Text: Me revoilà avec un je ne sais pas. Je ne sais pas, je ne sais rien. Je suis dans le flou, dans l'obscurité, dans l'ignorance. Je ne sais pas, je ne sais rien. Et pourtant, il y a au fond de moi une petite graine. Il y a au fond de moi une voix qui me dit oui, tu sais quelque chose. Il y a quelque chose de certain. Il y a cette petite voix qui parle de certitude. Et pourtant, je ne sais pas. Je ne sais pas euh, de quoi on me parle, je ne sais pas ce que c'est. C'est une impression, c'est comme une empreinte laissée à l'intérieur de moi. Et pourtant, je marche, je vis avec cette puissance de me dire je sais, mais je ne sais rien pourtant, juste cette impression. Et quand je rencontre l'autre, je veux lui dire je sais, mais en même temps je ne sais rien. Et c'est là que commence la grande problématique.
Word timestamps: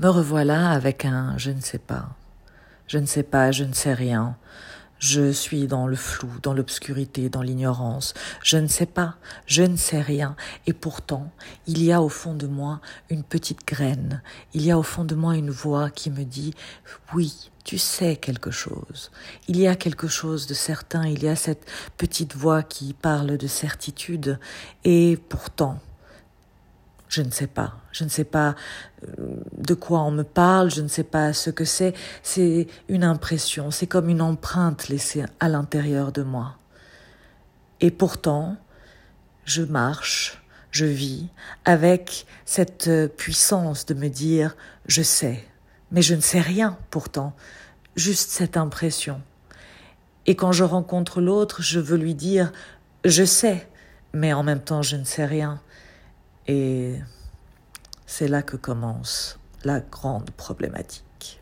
Me 0.00 0.08
revoilà 0.08 0.70
avec 0.70 1.04
un 1.04 1.36
je 1.38 1.50
ne 1.50 1.60
sais 1.60 1.78
pas. 1.78 2.10
Je 2.86 2.98
ne 2.98 3.06
sais 3.06 3.24
pas, 3.24 3.50
je 3.50 3.64
ne 3.64 3.72
sais 3.72 3.94
rien. 3.94 4.36
Je 5.00 5.32
suis 5.32 5.66
dans 5.66 5.88
le 5.88 5.96
flou, 5.96 6.30
dans 6.40 6.54
l'obscurité, 6.54 7.28
dans 7.28 7.42
l'ignorance. 7.42 8.14
Je 8.44 8.58
ne 8.58 8.68
sais 8.68 8.86
pas, 8.86 9.16
je 9.46 9.64
ne 9.64 9.76
sais 9.76 10.00
rien. 10.00 10.36
Et 10.68 10.72
pourtant, 10.72 11.32
il 11.66 11.82
y 11.82 11.90
a 11.90 12.00
au 12.00 12.08
fond 12.08 12.34
de 12.34 12.46
moi 12.46 12.80
une 13.10 13.24
petite 13.24 13.66
graine. 13.66 14.22
Il 14.54 14.62
y 14.64 14.70
a 14.70 14.78
au 14.78 14.84
fond 14.84 15.04
de 15.04 15.16
moi 15.16 15.36
une 15.36 15.50
voix 15.50 15.90
qui 15.90 16.10
me 16.10 16.22
dit 16.22 16.54
oui, 17.12 17.50
tu 17.64 17.76
sais 17.76 18.14
quelque 18.14 18.52
chose. 18.52 19.10
Il 19.48 19.58
y 19.58 19.66
a 19.66 19.74
quelque 19.74 20.06
chose 20.06 20.46
de 20.46 20.54
certain. 20.54 21.08
Il 21.08 21.24
y 21.24 21.28
a 21.28 21.34
cette 21.34 21.68
petite 21.96 22.36
voix 22.36 22.62
qui 22.62 22.94
parle 22.94 23.36
de 23.36 23.46
certitude. 23.48 24.38
Et 24.84 25.18
pourtant, 25.28 25.80
je 27.08 27.22
ne 27.22 27.30
sais 27.30 27.46
pas. 27.46 27.74
Je 27.90 28.04
ne 28.04 28.08
sais 28.08 28.24
pas 28.24 28.54
euh, 29.18 29.36
de 29.58 29.74
quoi 29.74 30.00
on 30.00 30.10
me 30.10 30.22
parle, 30.22 30.70
je 30.70 30.80
ne 30.80 30.88
sais 30.88 31.04
pas 31.04 31.32
ce 31.32 31.50
que 31.50 31.64
c'est. 31.64 31.94
C'est 32.22 32.68
une 32.88 33.04
impression, 33.04 33.70
c'est 33.70 33.86
comme 33.86 34.08
une 34.08 34.22
empreinte 34.22 34.88
laissée 34.88 35.24
à 35.40 35.48
l'intérieur 35.48 36.12
de 36.12 36.22
moi. 36.22 36.54
Et 37.80 37.90
pourtant, 37.90 38.56
je 39.44 39.62
marche, 39.62 40.42
je 40.70 40.84
vis 40.84 41.28
avec 41.64 42.26
cette 42.44 42.90
puissance 43.16 43.86
de 43.86 43.94
me 43.94 44.08
dire 44.08 44.56
je 44.86 45.02
sais, 45.02 45.44
mais 45.90 46.02
je 46.02 46.14
ne 46.14 46.20
sais 46.20 46.40
rien 46.40 46.78
pourtant, 46.90 47.34
juste 47.96 48.30
cette 48.30 48.56
impression. 48.56 49.20
Et 50.26 50.36
quand 50.36 50.52
je 50.52 50.64
rencontre 50.64 51.20
l'autre, 51.20 51.62
je 51.62 51.80
veux 51.80 51.96
lui 51.96 52.14
dire 52.14 52.52
je 53.04 53.24
sais, 53.24 53.68
mais 54.12 54.32
en 54.32 54.42
même 54.42 54.62
temps 54.62 54.82
je 54.82 54.96
ne 54.96 55.04
sais 55.04 55.24
rien. 55.24 55.60
Et 56.46 56.96
c'est 58.06 58.28
là 58.28 58.42
que 58.42 58.56
commence 58.56 59.37
la 59.64 59.80
grande 59.80 60.30
problématique. 60.32 61.40